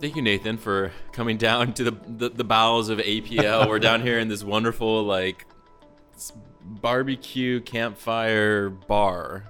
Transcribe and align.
Thank 0.00 0.14
you, 0.14 0.22
Nathan, 0.22 0.58
for 0.58 0.92
coming 1.12 1.36
down 1.36 1.72
to 1.74 1.84
the 1.84 1.96
the, 2.06 2.30
the 2.30 2.44
bowels 2.44 2.88
of 2.88 2.98
APL. 2.98 3.68
We're 3.68 3.78
down 3.78 4.02
here 4.02 4.18
in 4.18 4.28
this 4.28 4.44
wonderful 4.44 5.02
like 5.02 5.44
barbecue 6.62 7.60
campfire 7.60 8.70
bar. 8.70 9.44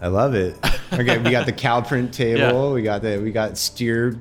I 0.00 0.08
love 0.08 0.34
it. 0.34 0.56
Okay, 0.90 1.18
we 1.18 1.30
got 1.30 1.44
the 1.44 1.52
cow 1.52 1.82
print 1.82 2.14
table. 2.14 2.68
Yeah. 2.68 2.72
We 2.72 2.80
got 2.80 3.02
the 3.02 3.20
we 3.22 3.30
got 3.30 3.58
steer 3.58 4.18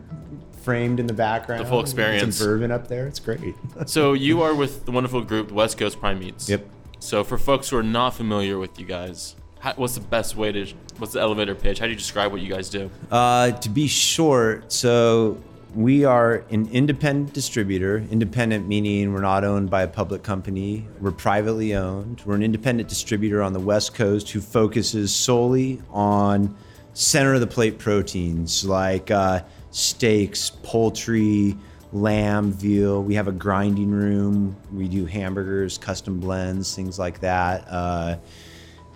framed 0.61 0.99
in 0.99 1.07
the 1.07 1.13
background. 1.13 1.63
The 1.63 1.69
full 1.69 1.79
experience. 1.79 2.35
Some 2.35 2.45
bourbon 2.45 2.71
up 2.71 2.89
there. 2.89 3.07
It's 3.07 3.21
great. 3.21 3.55
So 3.85 4.11
you 4.11 4.41
are 4.41 4.53
with 4.53 4.85
the 4.85 4.91
wonderful 4.91 5.21
group 5.21 5.49
West 5.49 5.77
Coast 5.77 5.97
Prime 6.01 6.19
Meats. 6.19 6.49
Yep. 6.49 6.67
So 6.99 7.23
for 7.23 7.37
folks 7.37 7.69
who 7.69 7.77
are 7.77 7.83
not 7.83 8.15
familiar 8.15 8.57
with 8.57 8.77
you 8.77 8.85
guys, 8.85 9.37
how, 9.59 9.75
what's 9.75 9.95
the 9.95 10.01
best 10.01 10.35
way 10.35 10.51
to 10.51 10.65
what's 10.97 11.13
the 11.13 11.21
elevator 11.21 11.55
pitch? 11.55 11.79
How 11.79 11.85
do 11.85 11.91
you 11.91 11.97
describe 11.97 12.33
what 12.33 12.41
you 12.41 12.49
guys 12.49 12.69
do? 12.69 12.91
Uh, 13.09 13.51
to 13.51 13.69
be 13.69 13.87
short, 13.87 14.73
so 14.73 15.41
we 15.75 16.05
are 16.05 16.43
an 16.49 16.69
independent 16.71 17.33
distributor. 17.33 17.99
Independent 18.09 18.67
meaning 18.67 19.13
we're 19.13 19.21
not 19.21 19.43
owned 19.43 19.69
by 19.69 19.83
a 19.83 19.87
public 19.87 20.23
company. 20.23 20.87
We're 20.99 21.11
privately 21.11 21.75
owned. 21.75 22.21
We're 22.25 22.35
an 22.35 22.43
independent 22.43 22.89
distributor 22.89 23.41
on 23.41 23.53
the 23.53 23.59
West 23.59 23.93
Coast 23.93 24.29
who 24.29 24.41
focuses 24.41 25.13
solely 25.13 25.81
on 25.91 26.55
center 26.93 27.35
of 27.35 27.41
the 27.41 27.47
plate 27.47 27.77
proteins 27.77 28.65
like 28.65 29.11
uh, 29.11 29.41
steaks, 29.71 30.49
poultry, 30.63 31.55
lamb, 31.93 32.51
veal. 32.51 33.03
We 33.03 33.15
have 33.15 33.27
a 33.27 33.31
grinding 33.31 33.91
room. 33.91 34.55
We 34.73 34.87
do 34.87 35.05
hamburgers, 35.05 35.77
custom 35.77 36.19
blends, 36.19 36.75
things 36.75 36.97
like 36.97 37.19
that. 37.21 37.65
Uh, 37.69 38.17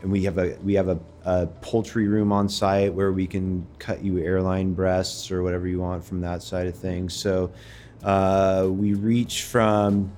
and 0.01 0.11
we 0.11 0.23
have 0.23 0.37
a 0.37 0.57
we 0.63 0.73
have 0.73 0.89
a, 0.89 0.99
a 1.25 1.47
poultry 1.61 2.07
room 2.07 2.31
on 2.31 2.49
site 2.49 2.93
where 2.93 3.11
we 3.11 3.27
can 3.27 3.65
cut 3.79 4.03
you 4.03 4.17
airline 4.19 4.73
breasts 4.73 5.31
or 5.31 5.43
whatever 5.43 5.67
you 5.67 5.79
want 5.79 6.03
from 6.03 6.21
that 6.21 6.41
side 6.41 6.67
of 6.67 6.75
things. 6.75 7.13
So 7.13 7.51
uh, 8.03 8.67
we 8.69 8.93
reach 8.93 9.43
from 9.43 10.11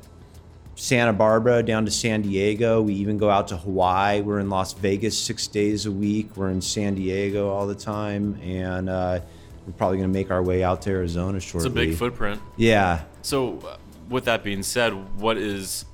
Santa 0.76 1.14
Barbara 1.14 1.62
down 1.64 1.86
to 1.86 1.92
San 1.92 2.22
Diego. 2.22 2.82
We 2.82 2.94
even 2.96 3.18
go 3.18 3.30
out 3.30 3.50
to 3.50 3.58
Hawaii. 3.58 4.22
We're 4.22 4.40
in 4.40 4.50
Las 4.50 4.74
Vegas 4.74 5.18
six 5.18 5.48
days 5.48 5.86
a 5.86 5.92
week. 5.92 6.36
We're 6.36 6.50
in 6.50 6.62
San 6.62 6.96
Diego 6.96 7.50
all 7.50 7.68
the 7.68 7.76
time, 7.76 8.40
and 8.42 8.90
uh, 8.90 9.20
we're 9.66 9.74
probably 9.74 9.98
going 9.98 10.10
to 10.10 10.14
make 10.14 10.32
our 10.32 10.42
way 10.42 10.64
out 10.64 10.82
to 10.84 10.92
Arizona 10.92 11.40
shortly. 11.40 11.68
It's 11.68 11.74
a 11.74 11.76
big 11.76 11.96
footprint. 11.96 12.42
Yeah. 12.58 13.04
So 13.22 13.60
uh, 13.60 13.78
with 14.10 14.26
that 14.26 14.44
being 14.44 14.64
said, 14.64 14.94
what 15.20 15.38
is 15.38 15.86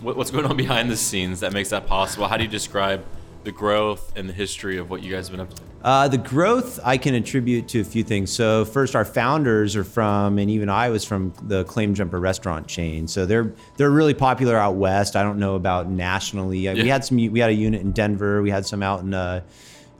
what, 0.00 0.16
what's 0.16 0.30
going 0.30 0.46
on 0.46 0.56
behind 0.56 0.90
the 0.90 0.96
scenes 0.96 1.40
that 1.40 1.52
makes 1.52 1.70
that 1.70 1.86
possible? 1.86 2.28
How 2.28 2.36
do 2.36 2.44
you 2.44 2.50
describe 2.50 3.04
the 3.46 3.52
growth 3.52 4.12
and 4.16 4.28
the 4.28 4.32
history 4.32 4.76
of 4.76 4.90
what 4.90 5.02
you 5.02 5.10
guys 5.14 5.28
have 5.28 5.36
been 5.36 5.40
up 5.46 5.54
to? 5.54 5.62
Uh, 5.82 6.08
the 6.08 6.18
growth 6.18 6.80
I 6.84 6.98
can 6.98 7.14
attribute 7.14 7.68
to 7.68 7.80
a 7.80 7.84
few 7.84 8.02
things. 8.02 8.32
So 8.32 8.64
first, 8.64 8.96
our 8.96 9.04
founders 9.04 9.76
are 9.76 9.84
from, 9.84 10.38
and 10.38 10.50
even 10.50 10.68
I 10.68 10.90
was 10.90 11.04
from 11.04 11.32
the 11.42 11.62
Claim 11.64 11.94
Jumper 11.94 12.18
restaurant 12.18 12.66
chain. 12.66 13.06
So 13.06 13.24
they're 13.24 13.52
they're 13.76 13.90
really 13.90 14.14
popular 14.14 14.56
out 14.56 14.74
west. 14.74 15.14
I 15.14 15.22
don't 15.22 15.38
know 15.38 15.54
about 15.54 15.88
nationally. 15.88 16.66
Uh, 16.68 16.74
We 16.74 16.88
had 16.88 17.04
some. 17.04 17.16
We 17.16 17.38
had 17.38 17.50
a 17.50 17.54
unit 17.54 17.80
in 17.82 17.92
Denver. 17.92 18.42
We 18.42 18.50
had 18.50 18.66
some 18.66 18.82
out 18.82 19.00
in 19.00 19.14
uh, 19.14 19.42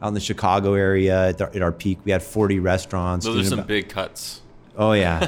out 0.03 0.09
in 0.09 0.15
the 0.15 0.21
Chicago 0.21 0.75
area 0.75 1.29
at, 1.29 1.41
our- 1.41 1.51
at 1.55 1.63
our 1.63 1.73
peak. 1.73 1.99
We 2.05 2.11
had 2.13 2.23
40 2.23 2.59
restaurants. 2.59 3.25
Those 3.25 3.47
are 3.47 3.49
some 3.49 3.59
about- 3.61 3.69
big 3.69 3.89
cuts. 3.89 4.43
Oh 4.79 4.93
yeah. 4.93 5.27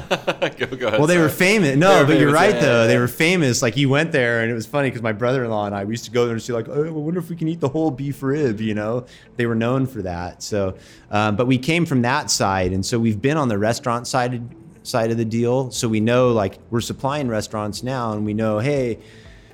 go, 0.57 0.67
go 0.67 0.87
ahead. 0.87 0.99
Well, 0.99 1.07
they 1.07 1.17
were 1.17 1.27
famous. 1.27 1.75
No, 1.75 2.01
were 2.01 2.05
but 2.05 2.19
you're 2.19 2.31
right 2.31 2.53
yeah, 2.53 2.61
though. 2.61 2.81
yeah, 2.81 2.87
They 2.87 2.99
were 2.99 3.07
famous. 3.07 3.63
Like 3.63 3.77
you 3.77 3.89
went 3.89 4.11
there, 4.11 4.41
and 4.41 4.51
it 4.51 4.53
was 4.53 4.67
funny 4.67 4.89
because 4.89 5.01
my 5.01 5.11
brother-in-law 5.11 5.65
and 5.65 5.75
I 5.75 5.85
we 5.85 5.93
used 5.93 6.05
to 6.05 6.11
go 6.11 6.25
there 6.25 6.33
and 6.33 6.41
see 6.41 6.53
like, 6.53 6.69
oh, 6.69 6.85
I 6.85 6.89
wonder 6.91 7.19
if 7.19 7.29
we 7.29 7.35
can 7.35 7.47
eat 7.47 7.59
the 7.59 7.69
whole 7.69 7.89
beef 7.89 8.21
rib. 8.21 8.61
You 8.61 8.75
know, 8.75 9.05
they 9.37 9.47
were 9.47 9.55
known 9.55 9.87
for 9.87 10.03
that. 10.03 10.43
So, 10.43 10.77
um, 11.09 11.35
but 11.35 11.47
we 11.47 11.57
came 11.57 11.87
from 11.87 12.03
that 12.03 12.29
side, 12.29 12.73
and 12.73 12.85
so 12.85 12.99
we've 12.99 13.21
been 13.21 13.37
on 13.37 13.47
the 13.47 13.57
restaurant 13.57 14.07
side 14.07 14.41
side 14.83 15.09
of 15.09 15.17
the 15.17 15.25
deal. 15.25 15.71
So 15.71 15.87
we 15.87 15.99
know 15.99 16.29
like 16.29 16.59
we're 16.69 16.81
supplying 16.81 17.27
restaurants 17.27 17.81
now, 17.81 18.13
and 18.13 18.25
we 18.25 18.33
know 18.33 18.59
hey. 18.59 18.99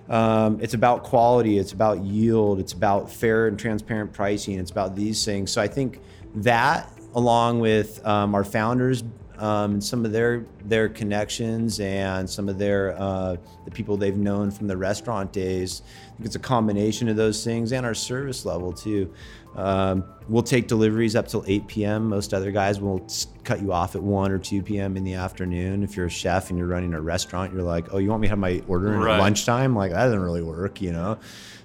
Um, 0.07 0.59
it's 0.61 0.75
about 0.75 1.03
quality. 1.03 1.57
It's 1.57 1.71
about 1.71 2.03
yield. 2.03 2.59
It's 2.59 2.73
about 2.73 3.11
fair 3.11 3.47
and 3.47 3.57
transparent 3.57 4.13
pricing. 4.13 4.59
It's 4.59 4.69
about 4.69 4.95
these 4.95 5.25
things. 5.25 5.49
So 5.49 5.59
I 5.59 5.67
think 5.67 5.99
that, 6.35 6.91
along 7.15 7.59
with 7.59 8.05
um, 8.05 8.35
our 8.35 8.43
founders 8.43 9.03
um, 9.37 9.73
and 9.73 9.83
some 9.83 10.05
of 10.05 10.11
their 10.11 10.45
their 10.65 10.89
connections 10.89 11.79
and 11.79 12.29
some 12.29 12.49
of 12.49 12.57
their 12.57 12.99
uh, 12.99 13.35
the 13.65 13.71
people 13.71 13.97
they've 13.97 14.17
known 14.17 14.51
from 14.51 14.67
the 14.67 14.77
restaurant 14.77 15.31
days, 15.31 15.81
I 15.85 16.15
think 16.17 16.25
it's 16.25 16.35
a 16.35 16.39
combination 16.39 17.09
of 17.09 17.15
those 17.15 17.43
things 17.43 17.71
and 17.71 17.85
our 17.85 17.93
service 17.93 18.45
level 18.45 18.73
too. 18.73 19.13
Um, 19.55 20.03
we'll 20.27 20.43
take 20.43 20.67
deliveries 20.67 21.15
up 21.15 21.27
till 21.27 21.43
8 21.47 21.67
p.m. 21.67 22.09
Most 22.09 22.33
other 22.33 22.51
guys 22.51 22.81
will 22.81 23.07
cut 23.43 23.61
you 23.61 23.71
off 23.71 23.95
at 23.95 24.03
1 24.03 24.31
or 24.31 24.37
2 24.37 24.61
p.m. 24.63 24.97
in 24.97 25.03
the 25.03 25.13
afternoon. 25.13 25.81
If 25.83 25.95
you're 25.95 26.07
a 26.07 26.09
chef 26.09 26.49
and 26.49 26.57
you're 26.59 26.67
running 26.67 26.93
a 26.93 26.99
restaurant, 27.01 27.53
you're 27.53 27.63
like, 27.63 27.93
oh, 27.93 27.97
you 27.99 28.09
want 28.09 28.21
me 28.21 28.27
to 28.27 28.29
have 28.31 28.39
my 28.39 28.61
order 28.67 28.93
in 28.93 28.99
Right. 28.99 29.19
lunchtime? 29.19 29.75
Like 29.75 29.91
that 29.91 30.05
doesn't 30.05 30.19
really 30.19 30.41
work, 30.43 30.81
you 30.81 30.91
know. 30.91 31.17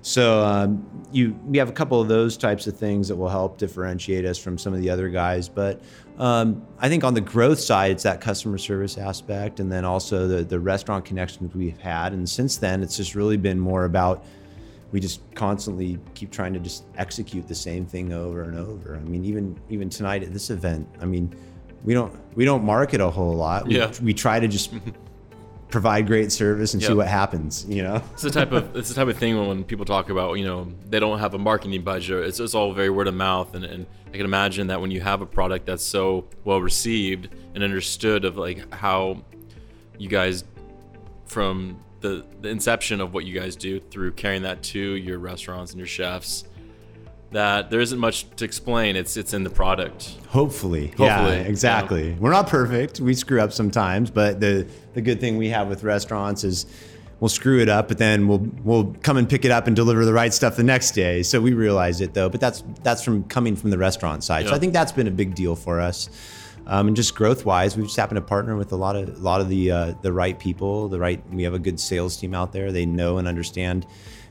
So 0.03 0.43
um, 0.45 0.87
you 1.13 1.39
we 1.47 1.59
have 1.59 1.69
a 1.69 1.73
couple 1.73 2.01
of 2.01 2.09
those 2.09 2.37
types 2.39 2.67
of 2.67 2.75
things 2.77 3.09
that 3.09 3.17
will 3.17 3.29
help 3.29 3.59
differentiate 3.59 4.25
us 4.25 4.39
from 4.39 4.57
some 4.57 4.73
of 4.73 4.81
the 4.81 4.89
other 4.89 5.11
guys. 5.11 5.47
But 5.49 5.83
um, 6.19 6.67
I 6.79 6.89
think 6.89 7.05
on 7.05 7.13
the 7.13 7.21
growth 7.21 7.61
side, 7.61 7.91
it's 7.91 8.05
that 8.05 8.21
customer 8.21 8.57
service 8.57 8.97
aspect, 8.97 9.61
and 9.61 9.71
then 9.71 9.85
also 9.85 10.27
the 10.27 10.43
the 10.43 10.59
restaurant 10.59 11.05
connections 11.05 11.55
we've 11.55 11.79
had. 11.79 12.13
And 12.15 12.27
since 12.29 12.57
then, 12.57 12.83
it's 12.83 12.97
just 12.97 13.15
really 13.15 13.37
been 13.37 13.61
more 13.61 13.85
about 13.85 14.25
we 14.93 15.01
just 15.01 15.21
constantly 15.35 15.99
keep 16.15 16.31
trying 16.31 16.53
to 16.55 16.61
just 16.61 16.85
execute 16.97 17.47
the 17.47 17.55
same 17.55 17.87
thing 17.87 18.13
over 18.13 18.43
and 18.43 18.59
over. 18.59 18.97
I 18.97 19.01
mean, 19.01 19.25
even 19.25 19.59
even 19.69 19.89
tonight 19.89 20.23
at 20.23 20.33
this 20.33 20.51
event, 20.51 20.89
I 21.01 21.05
mean, 21.05 21.35
we 21.85 21.95
don't 21.95 22.13
we 22.37 22.45
don't 22.45 22.65
market 22.65 23.01
a 23.01 23.09
whole 23.11 23.35
lot. 23.35 23.67
We, 23.67 23.77
Yeah. 23.79 23.93
we 24.03 24.13
try 24.15 24.41
to 24.41 24.49
just 24.49 24.73
provide 25.71 26.09
great 26.09 26.33
service 26.33 26.75
and 26.75 26.83
see 26.83 26.93
what 26.93 27.07
happens. 27.07 27.65
You 27.69 27.85
know. 27.85 28.03
It's 28.15 28.23
the 28.23 28.31
type 28.31 28.51
of 28.53 28.75
it's 28.77 28.89
the 28.89 28.95
type 28.95 29.09
of 29.09 29.17
thing 29.17 29.39
when 29.47 29.63
people 29.65 29.85
talk 29.85 30.11
about 30.11 30.35
you 30.35 30.45
know 30.45 30.67
they 30.89 30.99
don't 30.99 31.21
have 31.21 31.35
a 31.35 31.39
marketing 31.39 31.83
budget. 31.83 32.27
It's, 32.27 32.41
it's 32.41 32.55
all 32.55 32.73
very 32.73 32.91
word 32.91 33.07
of 33.07 33.15
mouth, 33.15 33.55
and, 33.55 33.65
and 33.65 33.87
I 34.09 34.13
can 34.17 34.23
imagine 34.27 34.67
that 34.69 34.81
when 34.81 34.91
you 34.91 35.01
have 35.01 35.23
a 35.23 35.27
product 35.27 35.67
that's 35.67 35.85
so 35.85 36.27
well 36.45 36.61
received 36.61 37.29
and 37.55 37.63
understood 37.63 38.25
of 38.25 38.37
like 38.37 38.73
how 38.75 39.23
you 39.99 40.09
guys 40.09 40.43
from 41.27 41.81
the 42.01 42.25
the 42.41 42.49
inception 42.49 43.01
of 43.01 43.13
what 43.13 43.25
you 43.25 43.39
guys 43.39 43.57
do 43.57 43.81
through 43.81 44.13
carrying 44.13 44.43
that 44.43 44.63
to 44.63 44.79
your 44.79 45.19
restaurants 45.19 45.73
and 45.73 45.79
your 45.79 45.87
chefs 45.87 46.45
that 47.33 47.71
there 47.71 47.81
isn't 47.81 47.99
much 47.99 48.29
to 48.37 48.45
explain. 48.45 48.97
It's 48.97 49.17
it's 49.17 49.35
in 49.35 49.45
the 49.45 49.51
product. 49.51 50.17
Hopefully. 50.29 50.93
yeah, 50.99 51.19
Hopefully, 51.19 51.49
exactly. 51.49 52.17
We're 52.19 52.33
not 52.33 52.49
perfect. 52.49 53.01
We 53.01 53.15
screw 53.15 53.41
up 53.41 53.53
sometimes, 53.53 54.11
but 54.11 54.41
the 54.41 54.67
the 54.95 55.01
good 55.01 55.21
thing 55.21 55.37
we 55.37 55.49
have 55.49 55.69
with 55.69 55.85
restaurants 55.85 56.45
is 56.45 56.67
we'll 57.21 57.29
screw 57.29 57.61
it 57.61 57.69
up, 57.69 57.89
but 57.89 57.99
then 57.99 58.27
we'll 58.27 58.47
we'll 58.65 58.97
come 59.03 59.17
and 59.17 59.29
pick 59.29 59.45
it 59.45 59.51
up 59.51 59.67
and 59.67 59.77
deliver 59.77 60.05
the 60.05 60.13
right 60.13 60.35
stuff 60.35 60.57
the 60.57 60.65
next 60.65 60.93
day. 60.93 61.23
So 61.23 61.41
we 61.41 61.53
realize 61.53 62.01
it 62.01 62.15
though, 62.15 62.29
but 62.29 62.41
that's 62.41 62.65
that's 62.83 63.05
from 63.05 63.25
coming 63.25 63.55
from 63.55 63.71
the 63.71 63.79
restaurant 63.79 64.25
side. 64.25 64.49
So 64.49 64.55
I 64.55 64.59
think 64.59 64.73
that's 64.73 64.93
been 64.93 65.07
a 65.07 65.13
big 65.13 65.35
deal 65.35 65.55
for 65.55 65.81
us. 65.81 66.11
Um, 66.71 66.87
and 66.87 66.97
just 66.97 67.17
growth 67.17 67.45
wise, 67.45 67.77
we've 67.77 67.87
just 67.87 67.97
happened 67.97 68.17
to 68.17 68.23
partner 68.23 68.55
with 68.57 68.71
a 68.73 68.77
lot 68.77 68.95
of 68.95 69.09
a 69.09 69.19
lot 69.19 69.41
of 69.41 69.49
the 69.49 69.71
uh, 69.73 69.95
the 70.03 70.13
right 70.13 70.39
people. 70.39 70.89
The 70.89 71.01
right 71.01 71.21
we 71.33 71.43
have 71.43 71.53
a 71.53 71.59
good 71.59 71.81
sales 71.81 72.17
team 72.17 72.33
out 72.33 72.53
there. 72.53 72.71
They 72.71 72.87
know 72.87 73.19
and 73.19 73.27
understand 73.27 73.87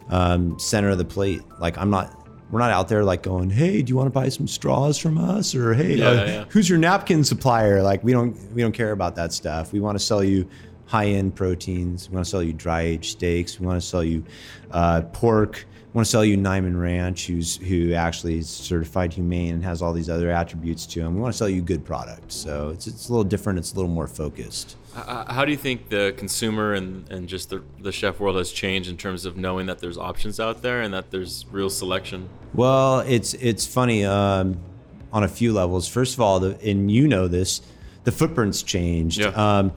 um, 0.10 0.58
center 0.58 0.90
of 0.90 0.98
the 0.98 1.06
plate. 1.06 1.42
Like 1.60 1.78
I'm 1.78 1.90
not. 1.90 2.16
We're 2.50 2.60
not 2.60 2.72
out 2.72 2.88
there 2.88 3.04
like 3.04 3.22
going, 3.22 3.50
"Hey, 3.52 3.84
do 3.84 3.92
you 3.92 3.96
want 3.98 4.08
to 4.08 4.12
buy 4.12 4.30
some 4.30 4.48
straws 4.48 4.98
from 4.98 5.18
us?" 5.20 5.54
Or 5.54 5.74
"Hey, 5.76 5.98
Yeah, 5.98 6.08
uh, 6.08 6.14
yeah. 6.26 6.46
who's 6.50 6.68
your 6.68 6.80
napkin 6.80 7.24
supplier?" 7.24 7.84
Like 7.84 8.04
we 8.04 8.12
don't 8.14 8.36
we 8.54 8.62
don't 8.64 8.72
care 8.72 8.92
about 8.92 9.16
that 9.18 9.34
stuff. 9.34 9.72
We 9.72 9.80
want 9.82 10.00
to 10.00 10.04
sell 10.04 10.24
you 10.24 10.48
high 10.90 11.06
end 11.06 11.36
proteins. 11.36 12.10
We 12.10 12.16
want 12.16 12.26
to 12.26 12.32
sell 12.32 12.42
you 12.42 12.52
dry 12.52 12.82
aged 12.82 13.12
steaks. 13.12 13.60
We 13.60 13.68
want 13.68 13.80
to 13.80 13.88
sell 13.88 14.04
you 14.04 14.24
uh, 14.72 15.04
pork. 15.14 15.66
We 15.70 15.98
want 15.98 16.06
to 16.06 16.12
sell 16.12 16.26
you 16.26 16.36
Niman 16.36 16.80
Ranch, 16.80 17.28
who's 17.28 17.58
who 17.58 17.94
actually 17.94 18.40
is 18.40 18.50
certified 18.50 19.14
humane 19.14 19.54
and 19.54 19.64
has 19.64 19.84
all 19.84 19.94
these 19.94 20.10
other 20.10 20.32
attributes 20.32 20.88
to 20.88 21.02
him. 21.02 21.14
We 21.16 21.22
want 21.22 21.32
to 21.34 21.38
sell 21.38 21.50
you 21.50 21.62
good 21.62 21.86
product. 21.86 22.32
So 22.32 22.70
it's 22.70 22.88
it's 22.88 23.08
a 23.08 23.12
little 23.12 23.24
different. 23.24 23.60
It's 23.60 23.74
a 23.74 23.76
little 23.76 23.92
more 23.92 24.08
focused. 24.08 24.78
How 24.96 25.46
do 25.46 25.52
you 25.52 25.58
think 25.58 25.90
the 25.90 26.16
consumer 26.18 26.74
and, 26.74 27.10
and 27.12 27.30
just 27.30 27.52
the, 27.52 27.64
the 27.80 27.92
chef 27.92 28.20
world 28.20 28.36
has 28.38 28.52
changed 28.52 28.90
in 28.90 28.98
terms 28.98 29.26
of 29.26 29.38
knowing 29.38 29.68
that 29.68 29.80
there's 29.80 29.98
options 29.98 30.40
out 30.40 30.64
there 30.64 30.82
and 30.82 30.94
that 30.96 31.12
there's 31.12 31.46
real 31.52 31.70
selection? 31.70 32.28
Well, 32.56 33.02
it's 33.02 33.36
it's 33.36 33.68
funny 33.68 34.06
um, 34.06 34.60
on 35.14 35.24
a 35.24 35.28
few 35.28 35.54
levels. 35.54 35.88
First 35.88 36.16
of 36.16 36.22
all, 36.22 36.40
the, 36.40 36.60
and 36.68 36.90
you 36.90 37.08
know 37.08 37.28
this, 37.28 37.62
the 38.04 38.12
footprints 38.12 38.64
changed. 38.64 39.20
Yeah. 39.20 39.28
Um, 39.28 39.72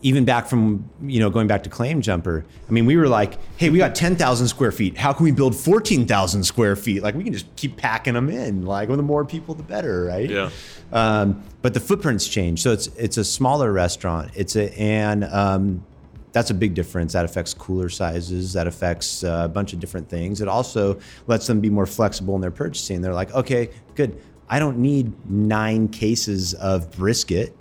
even 0.00 0.24
back 0.24 0.46
from 0.46 0.88
you 1.02 1.20
know 1.20 1.30
going 1.30 1.46
back 1.46 1.64
to 1.64 1.70
claim 1.70 2.00
jumper. 2.00 2.44
I 2.68 2.72
mean, 2.72 2.86
we 2.86 2.96
were 2.96 3.08
like, 3.08 3.38
hey, 3.56 3.70
we 3.70 3.78
got 3.78 3.94
ten 3.94 4.16
thousand 4.16 4.48
square 4.48 4.72
feet. 4.72 4.96
How 4.96 5.12
can 5.12 5.24
we 5.24 5.32
build 5.32 5.56
fourteen 5.56 6.06
thousand 6.06 6.44
square 6.44 6.76
feet? 6.76 7.02
Like 7.02 7.14
we 7.14 7.24
can 7.24 7.32
just 7.32 7.54
keep 7.56 7.76
packing 7.76 8.14
them 8.14 8.28
in. 8.28 8.64
Like, 8.64 8.88
well, 8.88 8.96
the 8.96 9.02
more 9.02 9.24
people, 9.24 9.54
the 9.54 9.62
better, 9.62 10.04
right? 10.04 10.30
Yeah. 10.30 10.50
Um, 10.92 11.42
but 11.62 11.74
the 11.74 11.80
footprints 11.80 12.28
change, 12.28 12.62
so 12.62 12.72
it's 12.72 12.86
it's 12.88 13.16
a 13.16 13.24
smaller 13.24 13.72
restaurant. 13.72 14.30
It's 14.34 14.56
a 14.56 14.72
and 14.78 15.24
um, 15.24 15.84
that's 16.32 16.50
a 16.50 16.54
big 16.54 16.74
difference. 16.74 17.12
That 17.14 17.24
affects 17.24 17.52
cooler 17.52 17.88
sizes. 17.88 18.52
That 18.52 18.66
affects 18.66 19.24
uh, 19.24 19.42
a 19.44 19.48
bunch 19.48 19.72
of 19.72 19.80
different 19.80 20.08
things. 20.08 20.40
It 20.40 20.48
also 20.48 21.00
lets 21.26 21.46
them 21.46 21.60
be 21.60 21.70
more 21.70 21.86
flexible 21.86 22.34
in 22.36 22.40
their 22.40 22.50
purchasing. 22.50 23.00
They're 23.00 23.14
like, 23.14 23.34
okay, 23.34 23.70
good. 23.94 24.20
I 24.48 24.58
don't 24.58 24.78
need 24.78 25.12
nine 25.28 25.88
cases 25.88 26.54
of 26.54 26.90
brisket. 26.92 27.54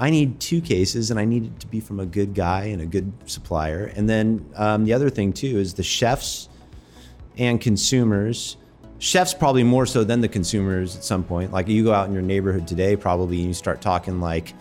I 0.00 0.08
need 0.08 0.40
two 0.40 0.62
cases, 0.62 1.10
and 1.10 1.20
I 1.20 1.26
need 1.26 1.44
it 1.44 1.60
to 1.60 1.66
be 1.66 1.78
from 1.78 2.00
a 2.00 2.06
good 2.06 2.34
guy 2.34 2.64
and 2.64 2.80
a 2.80 2.86
good 2.86 3.12
supplier. 3.26 3.92
And 3.94 4.08
then 4.08 4.50
um, 4.56 4.86
the 4.86 4.94
other 4.94 5.10
thing 5.10 5.34
too 5.34 5.58
is 5.58 5.74
the 5.74 5.82
chefs 5.82 6.48
and 7.36 7.60
consumers. 7.60 8.56
Chefs 8.98 9.34
probably 9.34 9.62
more 9.62 9.84
so 9.84 10.02
than 10.02 10.22
the 10.22 10.28
consumers 10.28 10.96
at 10.96 11.04
some 11.04 11.22
point. 11.22 11.52
Like 11.52 11.68
you 11.68 11.84
go 11.84 11.92
out 11.92 12.08
in 12.08 12.14
your 12.14 12.22
neighborhood 12.22 12.66
today, 12.66 12.96
probably, 12.96 13.38
and 13.40 13.48
you 13.48 13.54
start 13.54 13.82
talking 13.82 14.20
like 14.20 14.54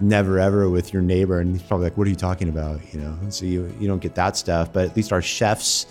never 0.00 0.38
ever 0.38 0.70
with 0.70 0.92
your 0.92 1.02
neighbor, 1.02 1.40
and 1.40 1.56
he's 1.56 1.66
probably 1.66 1.86
like, 1.86 1.98
"What 1.98 2.06
are 2.06 2.10
you 2.10 2.16
talking 2.16 2.48
about?" 2.48 2.80
You 2.94 3.00
know. 3.00 3.18
So 3.30 3.46
you 3.46 3.74
you 3.80 3.88
don't 3.88 4.00
get 4.00 4.14
that 4.14 4.36
stuff. 4.36 4.72
But 4.72 4.90
at 4.90 4.96
least 4.96 5.12
our 5.12 5.22
chefs 5.22 5.86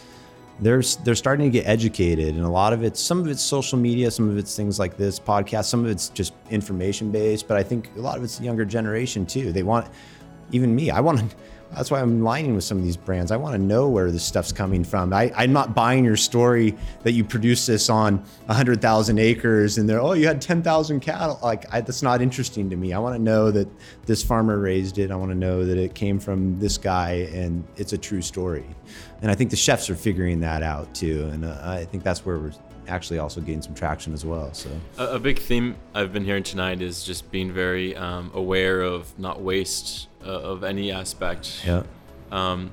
they're 0.60 0.82
they're 1.04 1.16
starting 1.16 1.46
to 1.46 1.52
get 1.52 1.68
educated 1.68 2.36
and 2.36 2.44
a 2.44 2.50
lot 2.50 2.74
of 2.74 2.84
it's 2.84 3.00
some 3.00 3.20
of 3.20 3.28
it's 3.28 3.42
social 3.42 3.78
media 3.78 4.10
some 4.10 4.30
of 4.30 4.38
it's 4.38 4.56
things 4.56 4.80
like 4.80 4.98
this 4.98 5.20
podcast 5.20 5.66
some 5.66 5.86
of 5.86 5.92
it's 5.92 6.10
just 6.10 6.34
information 6.50 7.12
based 7.12 7.48
but 7.48 7.58
i 7.58 7.64
think 7.64 7.92
a 7.96 8.00
lot 8.00 8.18
of 8.18 8.24
it's 8.24 8.38
the 8.38 8.44
younger 8.44 8.66
generation 8.66 9.26
too. 9.26 9.52
They 9.52 9.64
want 9.64 9.88
even 10.52 10.74
me 10.76 10.90
i 10.90 11.00
want 11.00 11.20
to 11.20 11.36
that's 11.72 11.92
why 11.92 12.02
I'm 12.02 12.24
lining 12.24 12.56
with 12.56 12.64
some 12.64 12.78
of 12.78 12.84
these 12.84 12.98
brands. 12.98 13.32
I 13.32 13.38
want 13.38 13.54
to 13.54 13.62
know 13.62 13.90
where 13.90 14.12
this 14.12 14.24
stuff's 14.24 14.52
coming 14.52 14.84
from. 14.84 15.14
I, 15.14 15.32
am 15.44 15.54
not 15.54 15.76
buying 15.76 16.04
your 16.06 16.16
story 16.16 16.76
that 17.04 17.12
you 17.12 17.24
produce 17.24 17.66
this 17.66 17.90
on 17.90 18.18
100,000 18.46 19.20
acres 19.20 19.78
and 19.78 19.88
they're, 19.88 20.02
oh, 20.02 20.14
you 20.14 20.28
had 20.28 20.42
10,000 20.42 21.00
cattle. 21.02 21.40
Like, 21.44 21.72
I, 21.74 21.82
that's 21.82 22.02
not 22.02 22.22
interesting 22.22 22.70
to 22.70 22.76
me. 22.76 22.94
I 22.94 23.00
want 23.00 23.16
to 23.16 23.22
know 23.22 23.52
that 23.52 23.68
this 24.06 24.24
farmer 24.24 24.60
raised 24.60 24.98
it. 24.98 25.12
I 25.12 25.16
want 25.16 25.32
to 25.32 25.38
know 25.38 25.66
that 25.66 25.78
it 25.78 25.94
came 25.94 26.20
from 26.20 26.58
this 26.60 26.78
guy 26.78 27.30
and 27.34 27.66
it's 27.76 27.94
a 27.94 27.98
true 27.98 28.22
story. 28.22 28.66
And 29.22 29.30
I 29.30 29.36
think 29.36 29.50
the 29.50 29.58
chefs 29.58 29.90
are 29.90 29.96
figuring 29.96 30.40
that 30.42 30.64
out 30.64 30.94
too. 30.96 31.30
And 31.32 31.46
uh, 31.46 31.60
I 31.64 31.86
think 31.86 32.04
that's 32.04 32.26
where 32.26 32.38
we're 32.40 32.54
actually 32.88 33.20
also 33.20 33.42
getting 33.42 33.62
some 33.62 33.74
traction 33.74 34.14
as 34.14 34.26
well. 34.26 34.54
So 34.54 34.70
a, 34.98 35.16
a 35.16 35.20
big 35.20 35.40
theme 35.40 35.76
I've 35.94 36.14
been 36.14 36.26
hearing 36.26 36.44
tonight 36.44 36.82
is 36.82 37.04
just 37.04 37.30
being 37.32 37.52
very 37.52 37.96
um, 37.96 38.32
aware 38.34 38.82
of 38.82 39.18
not 39.20 39.42
waste 39.42 40.08
uh, 40.26 40.30
of 40.30 40.64
any 40.64 40.92
aspect. 40.92 41.64
Yeah. 41.66 41.84
Um, 42.32 42.72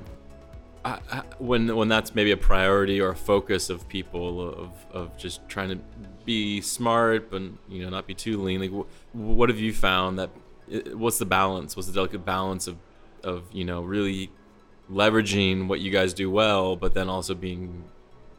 I, 0.85 0.99
I, 1.11 1.23
when 1.39 1.75
when 1.75 1.87
that's 1.87 2.13
maybe 2.13 2.31
a 2.31 2.37
priority 2.37 3.01
or 3.01 3.09
a 3.09 3.15
focus 3.15 3.69
of 3.69 3.87
people 3.89 4.41
of, 4.47 4.69
of 4.91 5.17
just 5.17 5.47
trying 5.49 5.69
to 5.69 5.79
be 6.25 6.61
smart 6.61 7.31
but 7.31 7.41
you 7.67 7.83
know 7.83 7.89
not 7.89 8.05
be 8.05 8.13
too 8.13 8.41
lean 8.41 8.59
like 8.59 8.71
wh- 8.71 9.15
what 9.15 9.49
have 9.49 9.59
you 9.59 9.73
found 9.73 10.19
that 10.19 10.29
what's 10.93 11.17
the 11.17 11.25
balance 11.25 11.75
what's 11.75 11.87
the 11.87 11.93
delicate 11.93 12.23
balance 12.23 12.67
of 12.67 12.77
of 13.23 13.43
you 13.51 13.65
know 13.65 13.81
really 13.81 14.31
leveraging 14.91 15.67
what 15.67 15.79
you 15.79 15.89
guys 15.91 16.13
do 16.13 16.29
well 16.29 16.75
but 16.75 16.93
then 16.93 17.09
also 17.09 17.33
being 17.33 17.83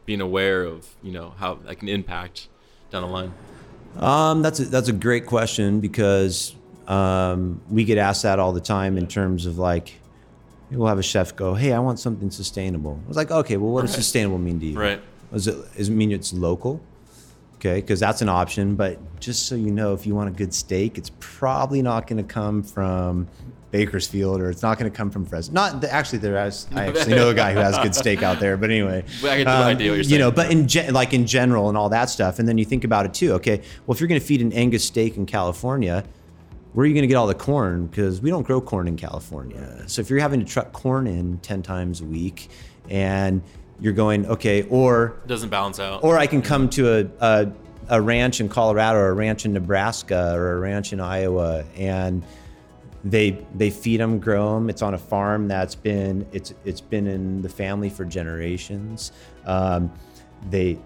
being 0.06 0.20
aware 0.20 0.62
of 0.62 0.88
you 1.03 1.12
know 1.12 1.35
how 1.37 1.55
that 1.55 1.76
can 1.76 1.88
impact 1.88 2.49
down 2.91 3.03
the 3.03 3.08
line? 3.08 3.35
Um, 3.99 4.43
that's 4.43 4.61
a, 4.61 4.64
that's 4.67 4.88
a 4.88 4.93
great 4.93 5.26
question 5.26 5.81
because 5.81 6.55
um, 6.87 7.61
we 7.69 7.85
get 7.85 7.99
asked 7.99 8.23
that 8.23 8.38
all 8.38 8.53
the 8.53 8.61
time 8.61 8.97
in 8.97 9.06
terms 9.06 9.47
of 9.47 9.58
like 9.58 9.94
we'll 10.70 10.88
have 10.88 10.99
a 10.99 11.03
chef 11.03 11.37
go, 11.37 11.55
"Hey, 11.55 11.73
I 11.73 11.79
want 11.79 11.99
something 11.99 12.31
sustainable." 12.31 13.00
I 13.05 13.08
was 13.08 13.17
like, 13.17 13.31
"Okay, 13.31 13.56
well, 13.56 13.73
what 13.73 13.82
does 13.82 13.94
sustainable 13.94 14.38
mean 14.38 14.61
to 14.61 14.67
you? 14.67 14.79
Right? 14.79 15.03
Does 15.32 15.49
it 15.49 15.76
does 15.76 15.88
it 15.88 15.93
mean 15.93 16.12
it's 16.12 16.32
local? 16.32 16.81
Okay, 17.56 17.81
because 17.81 18.00
that's 18.00 18.23
an 18.23 18.29
option. 18.29 18.76
But 18.76 18.99
just 19.19 19.47
so 19.47 19.55
you 19.55 19.70
know, 19.70 19.93
if 19.94 20.06
you 20.06 20.14
want 20.14 20.29
a 20.29 20.32
good 20.32 20.55
steak, 20.55 20.99
it's 20.99 21.11
probably 21.20 21.82
not 21.82 22.06
going 22.06 22.25
to 22.25 22.35
come 22.35 22.62
from 22.62 23.29
Bakersfield, 23.70 24.40
or 24.40 24.50
it's 24.50 24.62
not 24.62 24.78
going 24.78 24.90
to 24.90 24.96
come 24.96 25.10
from 25.10 25.24
Fresno. 25.24 25.54
Not 25.54 25.84
actually, 25.84 26.18
there 26.18 26.46
is. 26.46 26.66
I 26.74 26.86
actually 26.88 27.16
know 27.16 27.30
a 27.30 27.34
guy 27.34 27.52
who 27.52 27.58
has 27.58 27.76
good 27.78 27.94
steak 27.94 28.22
out 28.22 28.38
there. 28.38 28.56
But 28.56 28.70
anyway, 28.70 29.04
I 29.24 29.38
get 29.38 29.46
um, 29.46 29.62
idea 29.64 29.90
what 29.90 29.96
you're 29.96 30.04
saying. 30.04 30.12
You 30.12 30.18
know, 30.18 30.30
but 30.30 30.50
in 30.50 30.68
ge- 30.68 30.90
like 30.90 31.12
in 31.12 31.26
general 31.26 31.68
and 31.68 31.76
all 31.76 31.88
that 31.90 32.06
stuff, 32.10 32.38
and 32.38 32.48
then 32.48 32.58
you 32.58 32.64
think 32.64 32.84
about 32.84 33.06
it 33.06 33.14
too. 33.14 33.32
Okay, 33.34 33.62
well, 33.86 33.94
if 33.94 34.00
you're 34.00 34.08
going 34.08 34.20
to 34.20 34.26
feed 34.26 34.40
an 34.40 34.52
Angus 34.52 34.84
steak 34.84 35.16
in 35.16 35.26
California, 35.26 36.04
where 36.72 36.84
are 36.84 36.86
you 36.86 36.94
going 36.94 37.02
to 37.02 37.08
get 37.08 37.16
all 37.16 37.26
the 37.26 37.34
corn? 37.34 37.86
Because 37.86 38.20
we 38.20 38.30
don't 38.30 38.46
grow 38.46 38.60
corn 38.60 38.88
in 38.88 38.96
California. 38.96 39.84
So 39.88 40.00
if 40.00 40.10
you're 40.10 40.20
having 40.20 40.40
to 40.40 40.46
truck 40.46 40.72
corn 40.72 41.06
in 41.06 41.38
ten 41.38 41.62
times 41.62 42.00
a 42.00 42.04
week, 42.04 42.48
and 42.88 43.42
you're 43.80 43.92
going 43.92 44.26
okay, 44.26 44.62
or 44.70 45.16
it 45.24 45.28
doesn't 45.28 45.48
balance 45.48 45.80
out, 45.80 46.04
or 46.04 46.18
I 46.18 46.26
can 46.26 46.40
come 46.40 46.68
to 46.70 46.98
a, 46.98 47.06
a 47.20 47.52
a 47.88 48.00
ranch 48.00 48.40
in 48.40 48.48
Colorado 48.48 48.98
or 48.98 49.08
a 49.08 49.14
ranch 49.14 49.44
in 49.44 49.52
Nebraska 49.52 50.34
or 50.34 50.56
a 50.56 50.58
ranch 50.58 50.92
in 50.92 51.00
Iowa 51.00 51.64
and 51.76 52.24
they 53.11 53.38
they 53.55 53.70
feed 53.70 54.00
them, 54.00 54.19
grow 54.19 54.55
them. 54.55 54.69
It's 54.69 54.82
on 54.82 54.94
a 54.94 54.99
farm 54.99 55.47
that's 55.49 55.75
been 55.75 56.26
it's 56.32 56.53
it's 56.64 56.81
been 56.81 57.06
in 57.06 57.41
the 57.41 57.49
family 57.49 57.88
for 57.88 58.05
generations. 58.05 59.12
Um, 59.44 59.93
they 60.50 60.79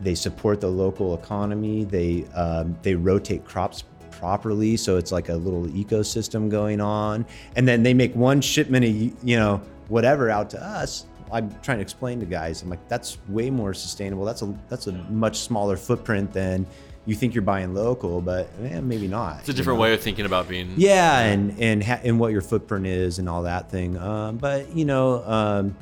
they 0.00 0.14
support 0.14 0.60
the 0.60 0.68
local 0.68 1.14
economy. 1.14 1.84
They 1.84 2.24
um, 2.34 2.76
they 2.82 2.94
rotate 2.94 3.44
crops 3.44 3.84
properly, 4.10 4.76
so 4.76 4.98
it's 4.98 5.12
like 5.12 5.30
a 5.30 5.34
little 5.34 5.64
ecosystem 5.68 6.50
going 6.50 6.80
on. 6.80 7.24
And 7.56 7.66
then 7.66 7.82
they 7.82 7.94
make 7.94 8.14
one 8.14 8.40
shipment 8.40 8.84
of 8.84 8.92
you 9.26 9.36
know 9.36 9.62
whatever 9.88 10.30
out 10.30 10.50
to 10.50 10.62
us. 10.62 11.06
I'm 11.32 11.50
trying 11.62 11.78
to 11.78 11.82
explain 11.82 12.20
to 12.20 12.26
guys. 12.26 12.60
I'm 12.60 12.68
like, 12.68 12.86
that's 12.88 13.16
way 13.28 13.48
more 13.48 13.72
sustainable. 13.72 14.26
That's 14.26 14.42
a 14.42 14.54
that's 14.68 14.88
a 14.88 14.92
much 14.92 15.38
smaller 15.38 15.78
footprint 15.78 16.32
than 16.34 16.66
you 17.04 17.14
think 17.14 17.34
you're 17.34 17.42
buying 17.42 17.74
local, 17.74 18.20
but 18.20 18.48
eh, 18.62 18.80
maybe 18.80 19.08
not. 19.08 19.40
It's 19.40 19.48
a 19.48 19.52
different 19.52 19.78
know? 19.78 19.82
way 19.82 19.94
of 19.94 20.00
thinking 20.00 20.24
about 20.24 20.48
being. 20.48 20.72
Yeah, 20.76 21.18
and 21.20 21.58
and 21.58 21.82
ha- 21.82 22.00
and 22.04 22.20
what 22.20 22.32
your 22.32 22.42
footprint 22.42 22.86
is 22.86 23.18
and 23.18 23.28
all 23.28 23.42
that 23.42 23.70
thing. 23.70 23.98
Um, 23.98 24.36
but 24.36 24.74
you 24.76 24.84
know, 24.84 25.24
um, 25.24 25.76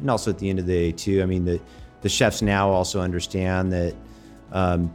and 0.00 0.10
also 0.10 0.30
at 0.30 0.38
the 0.38 0.50
end 0.50 0.58
of 0.58 0.66
the 0.66 0.72
day 0.72 0.92
too. 0.92 1.22
I 1.22 1.26
mean, 1.26 1.44
the 1.44 1.60
the 2.02 2.08
chefs 2.08 2.42
now 2.42 2.70
also 2.70 3.00
understand 3.00 3.72
that 3.72 3.94
um, 4.52 4.92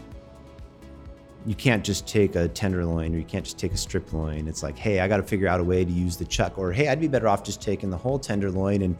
you 1.46 1.56
can't 1.56 1.84
just 1.84 2.08
take 2.08 2.36
a 2.36 2.48
tenderloin 2.50 3.16
or 3.16 3.18
you 3.18 3.26
can't 3.26 3.46
just 3.46 3.58
take 3.58 3.74
a 3.74 3.78
strip 3.78 4.14
loin. 4.14 4.48
It's 4.48 4.64
like, 4.64 4.78
hey, 4.78 5.00
I 5.00 5.08
got 5.08 5.18
to 5.18 5.24
figure 5.24 5.48
out 5.48 5.60
a 5.60 5.64
way 5.64 5.84
to 5.84 5.92
use 5.92 6.18
the 6.18 6.26
chuck, 6.26 6.58
or 6.58 6.72
hey, 6.72 6.90
I'd 6.90 7.00
be 7.00 7.08
better 7.08 7.28
off 7.28 7.44
just 7.44 7.62
taking 7.62 7.90
the 7.90 7.98
whole 7.98 8.20
tenderloin 8.20 8.82
and 8.82 8.98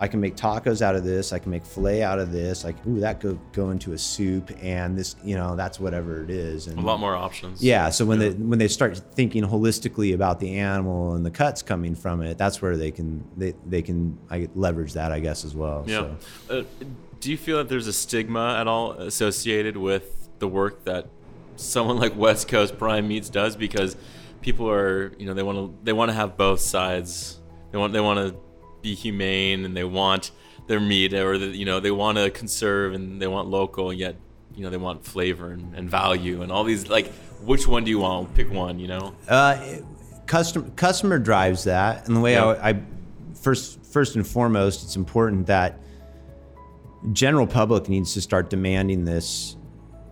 I 0.00 0.08
can 0.08 0.20
make 0.20 0.36
tacos 0.36 0.82
out 0.82 0.96
of 0.96 1.04
this. 1.04 1.32
I 1.32 1.38
can 1.38 1.50
make 1.50 1.64
filet 1.64 2.02
out 2.02 2.18
of 2.18 2.32
this. 2.32 2.64
Like, 2.64 2.76
ooh, 2.86 3.00
that 3.00 3.20
go 3.20 3.38
go 3.52 3.70
into 3.70 3.92
a 3.92 3.98
soup, 3.98 4.50
and 4.60 4.98
this, 4.98 5.14
you 5.22 5.36
know, 5.36 5.54
that's 5.54 5.78
whatever 5.78 6.22
it 6.22 6.30
is. 6.30 6.66
And 6.66 6.78
a 6.78 6.82
lot 6.82 6.98
more 6.98 7.14
options. 7.14 7.62
Yeah. 7.62 7.90
So 7.90 8.04
when 8.04 8.20
yeah. 8.20 8.30
they 8.30 8.34
when 8.34 8.58
they 8.58 8.68
start 8.68 8.96
thinking 8.96 9.44
holistically 9.44 10.14
about 10.14 10.40
the 10.40 10.58
animal 10.58 11.14
and 11.14 11.24
the 11.24 11.30
cuts 11.30 11.62
coming 11.62 11.94
from 11.94 12.22
it, 12.22 12.38
that's 12.38 12.60
where 12.60 12.76
they 12.76 12.90
can 12.90 13.24
they 13.36 13.54
they 13.66 13.82
can 13.82 14.18
I 14.30 14.48
leverage 14.54 14.94
that, 14.94 15.12
I 15.12 15.20
guess, 15.20 15.44
as 15.44 15.54
well. 15.54 15.84
Yeah. 15.86 16.14
So. 16.48 16.60
Uh, 16.60 16.84
do 17.20 17.30
you 17.30 17.38
feel 17.38 17.56
that 17.58 17.68
there's 17.68 17.86
a 17.86 17.92
stigma 17.92 18.58
at 18.60 18.66
all 18.68 18.92
associated 18.92 19.76
with 19.76 20.28
the 20.40 20.48
work 20.48 20.84
that 20.84 21.08
someone 21.56 21.98
like 21.98 22.16
West 22.16 22.48
Coast 22.48 22.76
Prime 22.76 23.08
Meats 23.08 23.30
does? 23.30 23.56
Because 23.56 23.96
people 24.42 24.68
are, 24.68 25.14
you 25.18 25.24
know, 25.24 25.34
they 25.34 25.42
want 25.42 25.56
to 25.56 25.84
they 25.84 25.92
want 25.92 26.10
to 26.10 26.14
have 26.14 26.36
both 26.36 26.60
sides. 26.60 27.40
They 27.70 27.78
want 27.78 27.92
they 27.92 28.00
want 28.00 28.18
to 28.18 28.36
be 28.84 28.94
humane 28.94 29.64
and 29.64 29.74
they 29.74 29.82
want 29.82 30.30
their 30.66 30.78
meat 30.78 31.12
or 31.14 31.38
the, 31.38 31.46
you 31.46 31.64
know 31.64 31.80
they 31.80 31.90
want 31.90 32.18
to 32.18 32.30
conserve 32.30 32.92
and 32.92 33.20
they 33.20 33.26
want 33.26 33.48
local 33.48 33.90
and 33.90 33.98
yet 33.98 34.14
you 34.54 34.62
know 34.62 34.70
they 34.70 34.76
want 34.76 35.04
flavor 35.04 35.50
and, 35.50 35.74
and 35.74 35.90
value 35.90 36.42
and 36.42 36.52
all 36.52 36.62
these 36.62 36.88
like 36.88 37.12
which 37.42 37.66
one 37.66 37.84
do 37.84 37.90
you 37.90 37.98
want? 37.98 38.34
Pick 38.34 38.50
one 38.50 38.78
you 38.78 38.86
know? 38.86 39.14
Uh, 39.26 39.78
customer 40.26 40.70
customer 40.76 41.18
drives 41.18 41.64
that 41.64 42.06
and 42.06 42.14
the 42.14 42.20
way 42.20 42.34
yeah. 42.34 42.44
I, 42.44 42.70
I 42.70 42.82
first 43.34 43.82
first 43.84 44.16
and 44.16 44.26
foremost 44.26 44.84
it's 44.84 44.96
important 44.96 45.46
that 45.46 45.80
general 47.12 47.46
public 47.46 47.88
needs 47.88 48.14
to 48.14 48.20
start 48.20 48.50
demanding 48.50 49.04
this 49.04 49.56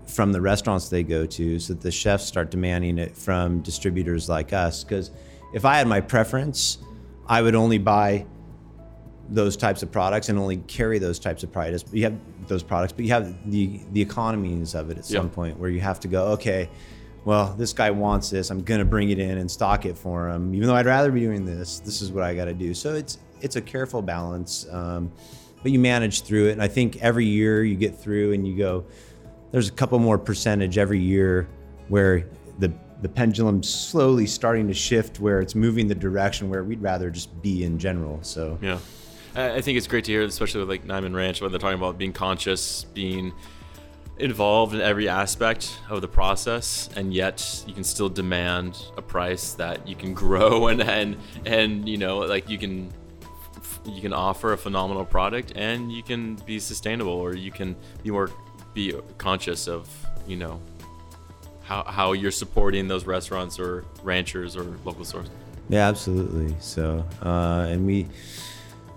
from 0.06 0.32
the 0.32 0.40
restaurants 0.40 0.88
they 0.88 1.02
go 1.02 1.24
to 1.24 1.58
so 1.58 1.74
that 1.74 1.82
the 1.82 1.90
chefs 1.90 2.24
start 2.24 2.50
demanding 2.50 2.98
it 2.98 3.16
from 3.16 3.60
distributors 3.60 4.28
like 4.28 4.52
us. 4.54 4.82
Because 4.82 5.10
if 5.52 5.66
i 5.66 5.76
had 5.76 5.86
my 5.86 6.00
preference 6.00 6.78
i 7.26 7.42
would 7.42 7.54
only 7.54 7.76
buy 7.76 8.24
those 9.32 9.56
types 9.56 9.82
of 9.82 9.90
products 9.90 10.28
and 10.28 10.38
only 10.38 10.58
carry 10.58 10.98
those 10.98 11.18
types 11.18 11.42
of 11.42 11.50
products. 11.50 11.84
You 11.92 12.04
have 12.04 12.18
those 12.46 12.62
products, 12.62 12.92
but 12.92 13.04
you 13.04 13.10
have 13.12 13.50
the 13.50 13.80
the 13.92 14.00
economies 14.00 14.74
of 14.74 14.90
it 14.90 14.98
at 14.98 15.04
some 15.04 15.30
point 15.30 15.58
where 15.58 15.70
you 15.70 15.80
have 15.80 16.00
to 16.00 16.08
go, 16.08 16.26
okay, 16.32 16.68
well, 17.24 17.54
this 17.56 17.72
guy 17.72 17.90
wants 17.90 18.30
this. 18.30 18.50
I'm 18.50 18.62
gonna 18.62 18.84
bring 18.84 19.10
it 19.10 19.18
in 19.18 19.38
and 19.38 19.50
stock 19.50 19.86
it 19.86 19.96
for 19.96 20.28
him, 20.28 20.54
even 20.54 20.68
though 20.68 20.74
I'd 20.74 20.86
rather 20.86 21.10
be 21.10 21.20
doing 21.20 21.44
this. 21.44 21.80
This 21.80 22.02
is 22.02 22.12
what 22.12 22.24
I 22.24 22.34
got 22.34 22.46
to 22.46 22.54
do. 22.54 22.74
So 22.74 22.94
it's 22.94 23.18
it's 23.40 23.56
a 23.56 23.62
careful 23.62 24.02
balance, 24.02 24.66
um, 24.70 25.10
but 25.62 25.72
you 25.72 25.78
manage 25.78 26.22
through 26.22 26.48
it. 26.48 26.52
And 26.52 26.62
I 26.62 26.68
think 26.68 27.02
every 27.02 27.26
year 27.26 27.64
you 27.64 27.74
get 27.74 27.98
through 27.98 28.32
and 28.32 28.46
you 28.46 28.56
go, 28.56 28.84
there's 29.50 29.68
a 29.68 29.72
couple 29.72 29.98
more 29.98 30.18
percentage 30.18 30.78
every 30.78 31.00
year 31.00 31.48
where 31.88 32.28
the 32.58 32.72
the 33.02 33.08
pendulum's 33.08 33.68
slowly 33.68 34.26
starting 34.26 34.68
to 34.68 34.74
shift 34.74 35.18
where 35.18 35.40
it's 35.40 35.54
moving 35.54 35.88
the 35.88 35.94
direction 35.94 36.48
where 36.48 36.62
we'd 36.62 36.80
rather 36.80 37.10
just 37.10 37.40
be 37.42 37.64
in 37.64 37.78
general. 37.78 38.18
So 38.22 38.58
yeah. 38.62 38.78
I 39.34 39.60
think 39.60 39.78
it's 39.78 39.86
great 39.86 40.04
to 40.04 40.12
hear, 40.12 40.22
especially 40.22 40.60
with 40.60 40.68
like 40.68 40.86
Niman 40.86 41.14
Ranch, 41.14 41.40
when 41.40 41.50
they're 41.50 41.58
talking 41.58 41.78
about 41.78 41.98
being 41.98 42.12
conscious, 42.12 42.84
being 42.92 43.32
involved 44.18 44.74
in 44.74 44.80
every 44.80 45.08
aspect 45.08 45.78
of 45.88 46.02
the 46.02 46.08
process, 46.08 46.90
and 46.96 47.14
yet 47.14 47.64
you 47.66 47.72
can 47.72 47.84
still 47.84 48.08
demand 48.08 48.78
a 48.96 49.02
price 49.02 49.54
that 49.54 49.88
you 49.88 49.96
can 49.96 50.14
grow 50.24 50.68
and 50.68 50.82
and 50.82 51.16
and 51.46 51.88
you 51.88 51.96
know 51.96 52.18
like 52.18 52.48
you 52.48 52.58
can 52.58 52.92
you 53.86 54.00
can 54.00 54.12
offer 54.12 54.52
a 54.52 54.58
phenomenal 54.58 55.04
product 55.04 55.52
and 55.56 55.90
you 55.90 56.02
can 56.02 56.36
be 56.46 56.58
sustainable 56.60 57.12
or 57.12 57.34
you 57.34 57.50
can 57.50 57.74
be 58.02 58.10
more 58.10 58.30
be 58.74 58.94
conscious 59.18 59.66
of 59.66 59.88
you 60.26 60.36
know 60.36 60.60
how, 61.62 61.84
how 61.84 62.12
you're 62.12 62.30
supporting 62.30 62.88
those 62.88 63.06
restaurants 63.06 63.58
or 63.58 63.84
ranchers 64.02 64.56
or 64.56 64.64
local 64.84 65.04
stores. 65.04 65.30
Yeah, 65.68 65.88
absolutely. 65.88 66.54
So, 66.60 67.04
uh, 67.22 67.66
and 67.70 67.86
we, 67.86 68.08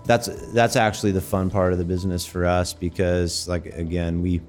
that's 0.06 0.26
that's 0.52 0.76
actually 0.76 1.12
the 1.12 1.20
fun 1.20 1.50
part 1.50 1.72
of 1.72 1.78
the 1.78 1.84
business 1.84 2.24
for 2.26 2.46
us 2.46 2.72
because, 2.72 3.46
like, 3.48 3.66
again, 3.66 4.22
we 4.22 4.40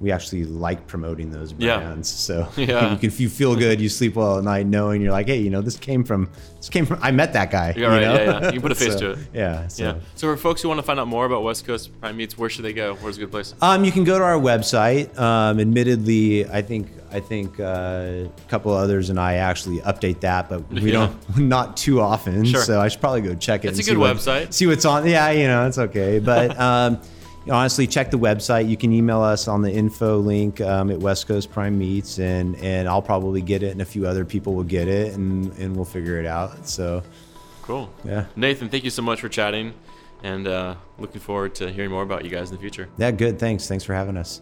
we 0.00 0.10
actually 0.10 0.44
like 0.44 0.84
promoting 0.88 1.30
those 1.30 1.54
Yeah. 1.58 1.78
brands. 1.78 2.08
So 2.08 2.48
Yeah. 2.56 2.90
you 2.90 2.96
can, 2.98 3.06
if 3.06 3.20
you 3.20 3.28
feel 3.28 3.54
good, 3.54 3.80
you 3.80 3.88
sleep 3.88 4.16
well 4.16 4.36
at 4.36 4.42
night, 4.42 4.66
knowing 4.66 5.00
you're 5.00 5.12
like, 5.12 5.28
hey, 5.28 5.38
you 5.38 5.48
know, 5.48 5.60
this 5.60 5.76
came 5.76 6.02
from 6.02 6.28
this 6.56 6.68
came 6.68 6.86
from 6.86 6.98
I 7.02 7.12
met 7.12 7.32
that 7.34 7.52
guy. 7.52 7.72
Yeah, 7.76 7.82
you 7.82 7.86
right, 7.86 8.00
know? 8.00 8.14
yeah, 8.14 8.24
yeah. 8.40 8.46
You 8.46 8.52
can 8.54 8.62
put 8.62 8.72
a 8.72 8.74
face 8.84 8.94
So, 8.94 8.98
to 8.98 9.10
it. 9.12 9.18
Yeah. 9.32 9.68
So. 9.68 9.84
Yeah. 9.84 9.94
So 10.16 10.26
for 10.26 10.36
folks 10.36 10.60
who 10.62 10.66
want 10.68 10.78
to 10.78 10.82
find 10.82 10.98
out 10.98 11.06
more 11.06 11.24
about 11.24 11.44
West 11.44 11.64
Coast 11.66 11.90
Prime 12.00 12.16
Meats, 12.16 12.36
where 12.36 12.50
should 12.50 12.64
they 12.64 12.72
go? 12.72 12.94
Where's 12.96 13.16
a 13.16 13.20
good 13.20 13.30
place? 13.30 13.54
Um, 13.62 13.84
you 13.84 13.92
can 13.92 14.02
go 14.02 14.18
to 14.18 14.24
our 14.24 14.38
website. 14.40 15.16
Um, 15.16 15.60
admittedly, 15.60 16.48
I 16.48 16.62
think 16.62 16.88
I 17.12 17.20
think 17.20 17.60
uh, 17.60 17.62
a 17.64 18.30
couple 18.48 18.72
others 18.72 19.10
and 19.10 19.20
I 19.20 19.34
actually 19.34 19.78
update 19.80 20.20
that, 20.20 20.48
but 20.48 20.66
we 20.70 20.92
Yeah. 20.92 21.12
don't 21.34 21.38
not 21.48 21.76
too 21.76 22.00
often. 22.00 22.44
Sure. 22.44 22.62
So 22.62 22.80
I 22.80 22.88
should 22.88 23.00
probably 23.00 23.20
go 23.20 23.34
check 23.34 23.64
it. 23.64 23.68
It's 23.68 23.78
a 23.78 23.82
see 23.82 23.90
good 23.92 23.98
what- 23.98 24.16
website. 24.16 24.52
See 24.52 24.66
what's 24.66 24.84
on. 24.84 25.06
Yeah, 25.06 25.30
you 25.30 25.46
know, 25.46 25.66
it's 25.66 25.78
okay. 25.78 26.18
But 26.24 26.58
um, 26.58 26.98
honestly, 27.50 27.86
check 27.86 28.10
the 28.10 28.18
website. 28.18 28.68
You 28.68 28.76
can 28.76 28.92
email 28.92 29.20
us 29.20 29.48
on 29.48 29.62
the 29.62 29.70
info 29.72 30.18
link 30.18 30.60
um, 30.60 30.90
at 30.90 30.98
West 31.00 31.26
Coast 31.26 31.50
Prime 31.50 31.76
Meats, 31.78 32.18
and 32.18 32.56
and 32.56 32.88
I'll 32.88 33.02
probably 33.02 33.40
get 33.42 33.62
it, 33.62 33.72
and 33.72 33.82
a 33.82 33.84
few 33.84 34.06
other 34.06 34.24
people 34.24 34.54
will 34.54 34.62
get 34.64 34.88
it, 34.88 35.14
and 35.14 35.52
and 35.58 35.74
we'll 35.76 35.84
figure 35.84 36.18
it 36.20 36.26
out. 36.26 36.66
So 36.68 37.02
Cool. 37.62 37.90
yeah, 38.04 38.24
Nathan, 38.36 38.68
thank 38.68 38.84
you 38.84 38.90
so 38.90 39.02
much 39.02 39.20
for 39.20 39.28
chatting, 39.28 39.74
and 40.22 40.46
uh, 40.46 40.74
looking 40.98 41.20
forward 41.20 41.54
to 41.56 41.70
hearing 41.70 41.90
more 41.90 42.02
about 42.02 42.24
you 42.24 42.30
guys 42.30 42.50
in 42.50 42.56
the 42.56 42.60
future. 42.60 42.88
yeah, 42.98 43.10
good. 43.10 43.38
Thanks. 43.38 43.66
Thanks 43.68 43.84
for 43.84 43.94
having 43.94 44.16
us. 44.16 44.40